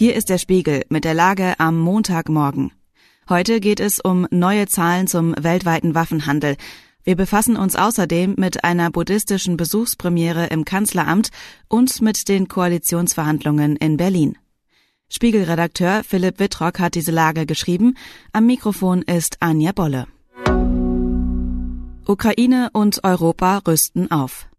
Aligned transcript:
Hier 0.00 0.16
ist 0.16 0.30
der 0.30 0.38
Spiegel 0.38 0.86
mit 0.88 1.04
der 1.04 1.12
Lage 1.12 1.60
am 1.60 1.78
Montagmorgen. 1.78 2.72
Heute 3.28 3.60
geht 3.60 3.80
es 3.80 4.00
um 4.00 4.26
neue 4.30 4.66
Zahlen 4.66 5.06
zum 5.06 5.34
weltweiten 5.38 5.94
Waffenhandel. 5.94 6.56
Wir 7.04 7.16
befassen 7.16 7.54
uns 7.54 7.76
außerdem 7.76 8.36
mit 8.38 8.64
einer 8.64 8.90
buddhistischen 8.90 9.58
Besuchspremiere 9.58 10.46
im 10.46 10.64
Kanzleramt 10.64 11.28
und 11.68 12.00
mit 12.00 12.30
den 12.30 12.48
Koalitionsverhandlungen 12.48 13.76
in 13.76 13.98
Berlin. 13.98 14.38
Spiegelredakteur 15.10 16.02
Philipp 16.02 16.38
Wittrock 16.40 16.78
hat 16.78 16.94
diese 16.94 17.12
Lage 17.12 17.44
geschrieben. 17.44 17.94
Am 18.32 18.46
Mikrofon 18.46 19.02
ist 19.02 19.36
Anja 19.40 19.72
Bolle. 19.72 20.06
Ukraine 22.06 22.70
und 22.72 23.04
Europa 23.04 23.58
rüsten 23.68 24.10
auf. 24.10 24.49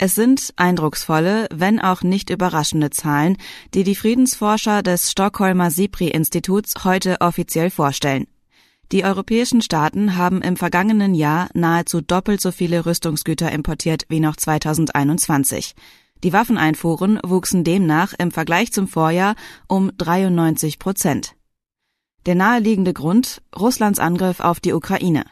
Es 0.00 0.14
sind 0.14 0.54
eindrucksvolle, 0.54 1.48
wenn 1.52 1.80
auch 1.80 2.02
nicht 2.02 2.30
überraschende 2.30 2.90
Zahlen, 2.90 3.36
die 3.74 3.82
die 3.82 3.96
Friedensforscher 3.96 4.84
des 4.84 5.10
Stockholmer 5.10 5.72
SIPRI-Instituts 5.72 6.84
heute 6.84 7.16
offiziell 7.20 7.68
vorstellen. 7.68 8.28
Die 8.92 9.04
europäischen 9.04 9.60
Staaten 9.60 10.16
haben 10.16 10.40
im 10.40 10.56
vergangenen 10.56 11.14
Jahr 11.14 11.48
nahezu 11.52 12.00
doppelt 12.00 12.40
so 12.40 12.52
viele 12.52 12.86
Rüstungsgüter 12.86 13.50
importiert 13.50 14.04
wie 14.08 14.20
noch 14.20 14.36
2021. 14.36 15.74
Die 16.22 16.32
Waffeneinfuhren 16.32 17.18
wuchsen 17.24 17.64
demnach 17.64 18.14
im 18.16 18.30
Vergleich 18.30 18.72
zum 18.72 18.86
Vorjahr 18.86 19.34
um 19.66 19.90
93 19.98 20.78
Prozent. 20.78 21.34
Der 22.24 22.36
naheliegende 22.36 22.92
Grund 22.92 23.42
Russlands 23.58 23.98
Angriff 23.98 24.38
auf 24.38 24.60
die 24.60 24.72
Ukraine. 24.72 25.24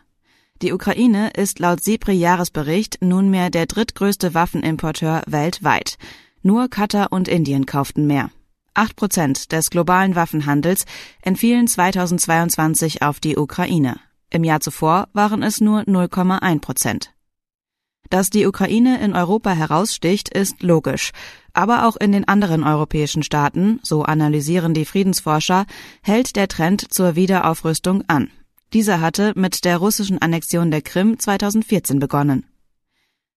Die 0.63 0.73
Ukraine 0.73 1.31
ist 1.37 1.59
laut 1.59 1.85
SIPRI-Jahresbericht 1.85 3.03
nunmehr 3.03 3.51
der 3.51 3.67
drittgrößte 3.67 4.33
Waffenimporteur 4.33 5.23
weltweit. 5.27 5.99
Nur 6.43 6.69
Katar 6.69 7.13
und 7.13 7.29
Indien 7.29 7.67
kauften 7.67 8.07
mehr. 8.07 8.31
Acht 8.73 8.97
Prozent 8.97 9.53
des 9.53 9.69
globalen 9.69 10.15
Waffenhandels 10.15 10.87
entfielen 11.21 11.67
2022 11.67 13.03
auf 13.03 13.21
die 13.21 13.37
Ukraine. 13.37 14.01
Im 14.31 14.45
Jahr 14.45 14.61
zuvor 14.61 15.09
waren 15.13 15.43
es 15.43 15.61
nur 15.61 15.81
0,1 15.81 16.61
Prozent. 16.61 17.13
Dass 18.09 18.31
die 18.31 18.47
Ukraine 18.47 19.01
in 19.01 19.15
Europa 19.15 19.51
heraussticht, 19.51 20.31
ist 20.31 20.63
logisch. 20.63 21.11
Aber 21.53 21.87
auch 21.87 21.97
in 21.97 22.13
den 22.13 22.27
anderen 22.29 22.65
europäischen 22.65 23.23
Staaten, 23.23 23.79
so 23.83 24.05
analysieren 24.05 24.73
die 24.73 24.85
Friedensforscher, 24.87 25.67
hält 26.03 26.37
der 26.37 26.49
Trend 26.49 26.93
zur 26.93 27.15
Wiederaufrüstung 27.15 28.05
an. 28.07 28.31
Dieser 28.73 29.01
hatte 29.01 29.33
mit 29.37 29.65
der 29.65 29.79
russischen 29.79 30.21
Annexion 30.21 30.71
der 30.71 30.83
Krim 30.83 31.19
2014 31.19 31.99
begonnen. 31.99 32.47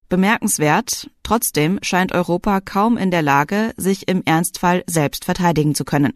Bemerkenswert, 0.09 1.11
trotzdem 1.21 1.79
scheint 1.83 2.13
Europa 2.13 2.61
kaum 2.61 2.97
in 2.97 3.11
der 3.11 3.21
Lage, 3.21 3.73
sich 3.77 4.07
im 4.07 4.23
Ernstfall 4.25 4.83
selbst 4.87 5.23
verteidigen 5.23 5.75
zu 5.75 5.85
können. 5.85 6.13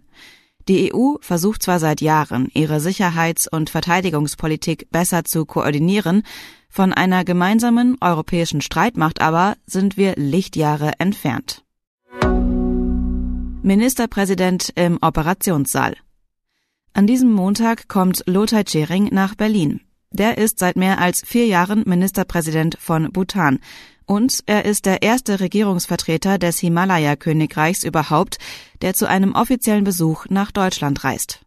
Die 0.67 0.93
EU 0.93 1.15
versucht 1.19 1.61
zwar 1.61 1.79
seit 1.79 2.01
Jahren, 2.01 2.49
ihre 2.53 2.79
Sicherheits- 2.79 3.47
und 3.47 3.69
Verteidigungspolitik 3.69 4.89
besser 4.89 5.25
zu 5.25 5.45
koordinieren, 5.45 6.23
von 6.69 6.91
einer 6.91 7.23
gemeinsamen 7.23 7.97
europäischen 8.01 8.61
Streitmacht 8.61 9.21
aber 9.21 9.57
sind 9.67 9.95
wir 9.95 10.15
Lichtjahre 10.15 10.93
entfernt. 10.97 11.63
Ministerpräsident 13.61 14.71
im 14.75 14.97
Operationssaal. 15.01 15.95
An 16.95 17.07
diesem 17.07 17.31
Montag 17.31 17.87
kommt 17.87 18.23
Lothar 18.27 18.65
Tschering 18.65 19.09
nach 19.11 19.33
Berlin. 19.33 19.81
Der 20.11 20.37
ist 20.37 20.59
seit 20.59 20.75
mehr 20.75 20.99
als 20.99 21.23
vier 21.25 21.47
Jahren 21.47 21.81
Ministerpräsident 21.87 22.77
von 22.79 23.11
Bhutan. 23.11 23.59
Und 24.05 24.43
er 24.45 24.65
ist 24.65 24.85
der 24.85 25.01
erste 25.01 25.39
Regierungsvertreter 25.39 26.37
des 26.37 26.59
Himalaya-Königreichs 26.59 27.83
überhaupt, 27.83 28.37
der 28.83 28.93
zu 28.93 29.07
einem 29.09 29.33
offiziellen 29.33 29.83
Besuch 29.83 30.27
nach 30.29 30.51
Deutschland 30.51 31.03
reist. 31.03 31.39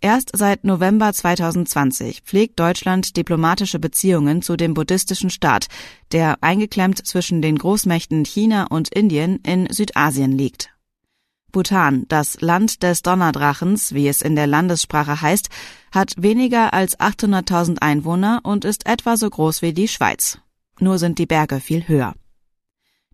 Erst 0.00 0.30
seit 0.36 0.62
November 0.62 1.12
2020 1.12 2.22
pflegt 2.22 2.60
Deutschland 2.60 3.16
diplomatische 3.16 3.80
Beziehungen 3.80 4.40
zu 4.40 4.56
dem 4.56 4.74
buddhistischen 4.74 5.30
Staat, 5.30 5.66
der 6.12 6.38
eingeklemmt 6.42 7.04
zwischen 7.04 7.42
den 7.42 7.58
Großmächten 7.58 8.24
China 8.24 8.68
und 8.70 8.94
Indien 8.94 9.40
in 9.44 9.66
Südasien 9.68 10.30
liegt. 10.30 10.70
Bhutan, 11.52 12.06
das 12.08 12.40
Land 12.40 12.82
des 12.82 13.02
Donnerdrachens, 13.02 13.94
wie 13.94 14.08
es 14.08 14.22
in 14.22 14.36
der 14.36 14.46
Landessprache 14.46 15.20
heißt, 15.20 15.48
hat 15.92 16.14
weniger 16.16 16.72
als 16.72 16.98
800.000 16.98 17.78
Einwohner 17.80 18.40
und 18.42 18.64
ist 18.64 18.86
etwa 18.86 19.16
so 19.16 19.28
groß 19.28 19.62
wie 19.62 19.72
die 19.72 19.88
Schweiz. 19.88 20.38
Nur 20.78 20.98
sind 20.98 21.18
die 21.18 21.26
Berge 21.26 21.60
viel 21.60 21.86
höher. 21.88 22.14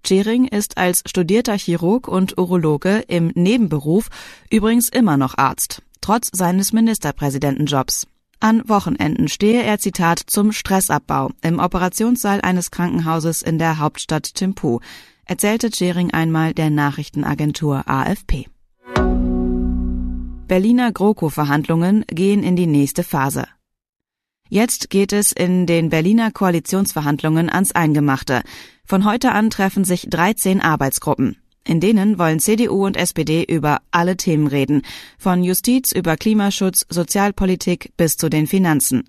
Tschering 0.02 0.46
ist 0.46 0.78
als 0.78 1.02
studierter 1.06 1.58
Chirurg 1.58 2.06
und 2.06 2.38
Urologe 2.38 3.04
im 3.08 3.32
Nebenberuf 3.34 4.08
übrigens 4.50 4.88
immer 4.88 5.16
noch 5.16 5.36
Arzt, 5.36 5.82
trotz 6.00 6.30
seines 6.32 6.72
Ministerpräsidentenjobs. 6.72 8.06
An 8.38 8.69
Wochenenden 8.69 9.28
stehe 9.28 9.62
er, 9.62 9.78
Zitat, 9.78 10.20
zum 10.26 10.52
Stressabbau 10.52 11.30
im 11.42 11.58
Operationssaal 11.58 12.42
eines 12.42 12.70
Krankenhauses 12.70 13.42
in 13.42 13.58
der 13.58 13.78
Hauptstadt 13.78 14.34
Thimphu, 14.34 14.80
erzählte 15.26 15.70
Schering 15.75 16.12
einmal 16.12 16.54
der 16.54 16.70
Nachrichtenagentur 16.70 17.87
AFP. 17.87 18.47
Berliner 20.47 20.92
GroKo-Verhandlungen 20.92 22.04
gehen 22.06 22.42
in 22.44 22.54
die 22.54 22.69
nächste 22.69 23.03
Phase. 23.03 23.47
Jetzt 24.48 24.91
geht 24.91 25.12
es 25.12 25.32
in 25.32 25.66
den 25.66 25.88
Berliner 25.88 26.31
Koalitionsverhandlungen 26.31 27.50
ans 27.50 27.72
Eingemachte. 27.72 28.42
Von 28.84 29.04
heute 29.04 29.32
an 29.32 29.50
treffen 29.50 29.82
sich 29.82 30.06
13 30.09 30.60
Arbeitsgruppen. 30.60 31.37
In 31.64 31.81
denen 31.81 32.16
wollen 32.20 32.38
CDU 32.38 32.87
und 32.87 32.97
SPD 32.97 33.43
über 33.43 33.81
alle 33.91 34.16
Themen 34.16 34.47
reden, 34.47 34.82
von 35.19 35.43
Justiz 35.43 35.91
über 35.91 36.16
Klimaschutz, 36.16 36.87
Sozialpolitik 36.88 37.93
bis 37.97 38.16
zu 38.16 38.28
den 38.28 38.47
Finanzen. 38.47 39.03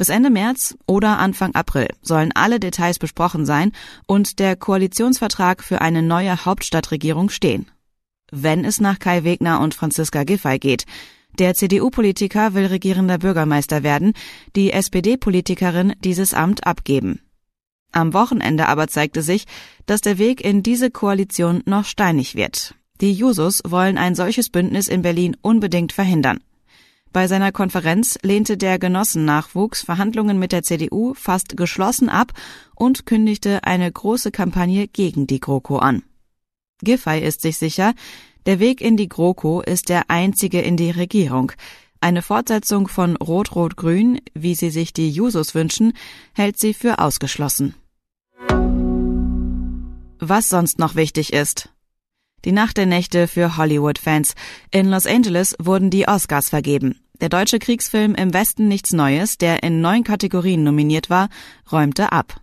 Bis 0.00 0.08
Ende 0.08 0.30
März 0.30 0.78
oder 0.86 1.18
Anfang 1.18 1.54
April 1.54 1.88
sollen 2.00 2.32
alle 2.32 2.58
Details 2.58 2.98
besprochen 2.98 3.44
sein 3.44 3.72
und 4.06 4.38
der 4.38 4.56
Koalitionsvertrag 4.56 5.62
für 5.62 5.82
eine 5.82 6.00
neue 6.00 6.46
Hauptstadtregierung 6.46 7.28
stehen. 7.28 7.70
Wenn 8.32 8.64
es 8.64 8.80
nach 8.80 8.98
Kai 8.98 9.24
Wegner 9.24 9.60
und 9.60 9.74
Franziska 9.74 10.24
Giffey 10.24 10.58
geht, 10.58 10.86
der 11.38 11.52
CDU-Politiker 11.52 12.54
will 12.54 12.64
regierender 12.64 13.18
Bürgermeister 13.18 13.82
werden, 13.82 14.14
die 14.56 14.72
SPD-Politikerin 14.72 15.92
dieses 16.02 16.32
Amt 16.32 16.66
abgeben. 16.66 17.20
Am 17.92 18.14
Wochenende 18.14 18.68
aber 18.68 18.88
zeigte 18.88 19.20
sich, 19.20 19.44
dass 19.84 20.00
der 20.00 20.16
Weg 20.16 20.42
in 20.42 20.62
diese 20.62 20.90
Koalition 20.90 21.62
noch 21.66 21.84
steinig 21.84 22.36
wird. 22.36 22.74
Die 23.02 23.12
Jusos 23.12 23.60
wollen 23.66 23.98
ein 23.98 24.14
solches 24.14 24.48
Bündnis 24.48 24.88
in 24.88 25.02
Berlin 25.02 25.36
unbedingt 25.42 25.92
verhindern. 25.92 26.40
Bei 27.12 27.26
seiner 27.26 27.50
Konferenz 27.50 28.18
lehnte 28.22 28.56
der 28.56 28.78
Genossennachwuchs 28.78 29.82
Verhandlungen 29.82 30.38
mit 30.38 30.52
der 30.52 30.62
CDU 30.62 31.14
fast 31.14 31.56
geschlossen 31.56 32.08
ab 32.08 32.32
und 32.76 33.04
kündigte 33.04 33.64
eine 33.64 33.90
große 33.90 34.30
Kampagne 34.30 34.86
gegen 34.86 35.26
die 35.26 35.40
GroKo 35.40 35.78
an. 35.78 36.02
Giffey 36.82 37.20
ist 37.20 37.42
sich 37.42 37.58
sicher, 37.58 37.94
der 38.46 38.60
Weg 38.60 38.80
in 38.80 38.96
die 38.96 39.08
GroKo 39.08 39.60
ist 39.60 39.88
der 39.88 40.08
einzige 40.08 40.60
in 40.60 40.76
die 40.76 40.90
Regierung. 40.90 41.52
Eine 42.00 42.22
Fortsetzung 42.22 42.88
von 42.88 43.16
Rot-Rot-Grün, 43.16 44.20
wie 44.32 44.54
sie 44.54 44.70
sich 44.70 44.92
die 44.92 45.10
Jusos 45.10 45.54
wünschen, 45.54 45.92
hält 46.32 46.58
sie 46.58 46.72
für 46.72 46.98
ausgeschlossen. 47.00 47.74
Was 50.20 50.48
sonst 50.48 50.78
noch 50.78 50.94
wichtig 50.94 51.32
ist. 51.32 51.70
Die 52.44 52.52
Nacht 52.52 52.78
der 52.78 52.86
Nächte 52.86 53.28
für 53.28 53.58
Hollywood-Fans. 53.58 54.34
In 54.70 54.88
Los 54.88 55.06
Angeles 55.06 55.54
wurden 55.58 55.90
die 55.90 56.08
Oscars 56.08 56.48
vergeben. 56.48 56.98
Der 57.20 57.28
deutsche 57.28 57.58
Kriegsfilm 57.58 58.14
Im 58.14 58.32
Westen 58.32 58.66
nichts 58.66 58.94
Neues, 58.94 59.36
der 59.36 59.62
in 59.62 59.82
neun 59.82 60.04
Kategorien 60.04 60.64
nominiert 60.64 61.10
war, 61.10 61.28
räumte 61.70 62.12
ab. 62.12 62.40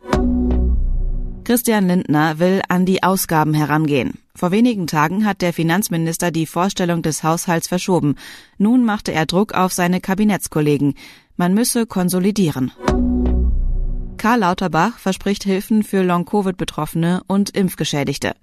Christian 1.45 1.87
Lindner 1.87 2.37
will 2.37 2.61
an 2.67 2.85
die 2.85 3.01
Ausgaben 3.01 3.55
herangehen. 3.55 4.19
Vor 4.35 4.51
wenigen 4.51 4.85
Tagen 4.85 5.25
hat 5.25 5.41
der 5.41 5.51
Finanzminister 5.51 6.29
die 6.29 6.45
Vorstellung 6.45 7.01
des 7.01 7.23
Haushalts 7.23 7.67
verschoben. 7.67 8.15
Nun 8.59 8.85
machte 8.85 9.13
er 9.13 9.25
Druck 9.25 9.55
auf 9.55 9.73
seine 9.73 9.99
Kabinettskollegen. 9.99 10.93
Man 11.37 11.55
müsse 11.55 11.87
konsolidieren. 11.87 12.71
Karl 14.17 14.39
Lauterbach 14.41 14.99
verspricht 14.99 15.43
Hilfen 15.43 15.81
für 15.81 16.03
Long-Covid-Betroffene 16.03 17.21
und 17.27 17.55
Impfgeschädigte. 17.55 18.33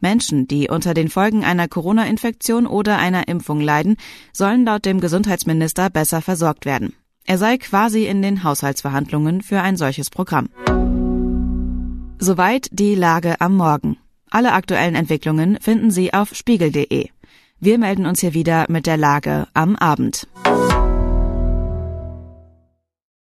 Menschen, 0.00 0.46
die 0.48 0.68
unter 0.68 0.94
den 0.94 1.08
Folgen 1.08 1.44
einer 1.44 1.68
Corona-Infektion 1.68 2.66
oder 2.66 2.98
einer 2.98 3.28
Impfung 3.28 3.60
leiden, 3.60 3.96
sollen 4.32 4.64
laut 4.64 4.84
dem 4.84 5.00
Gesundheitsminister 5.00 5.90
besser 5.90 6.22
versorgt 6.22 6.66
werden. 6.66 6.94
Er 7.24 7.38
sei 7.38 7.58
quasi 7.58 8.06
in 8.06 8.22
den 8.22 8.42
Haushaltsverhandlungen 8.42 9.42
für 9.42 9.60
ein 9.60 9.76
solches 9.76 10.10
Programm. 10.10 10.48
Soweit 12.18 12.68
die 12.72 12.94
Lage 12.94 13.40
am 13.40 13.56
Morgen. 13.56 13.98
Alle 14.30 14.52
aktuellen 14.52 14.94
Entwicklungen 14.94 15.58
finden 15.60 15.90
Sie 15.90 16.12
auf 16.14 16.34
spiegel.de. 16.34 17.08
Wir 17.60 17.78
melden 17.78 18.06
uns 18.06 18.20
hier 18.20 18.34
wieder 18.34 18.66
mit 18.68 18.86
der 18.86 18.96
Lage 18.96 19.46
am 19.52 19.76
Abend. 19.76 20.26